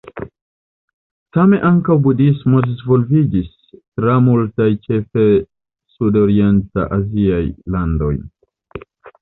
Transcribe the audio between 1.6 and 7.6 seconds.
ankaŭ Budhismo disvastiĝis tra multaj ĉefe sudorienta aziaj